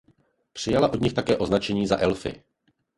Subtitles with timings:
[0.53, 2.43] Přijala od nich také označení za elfy.